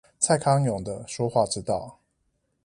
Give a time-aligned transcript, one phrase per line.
[0.17, 1.99] 蔡康永的說話之道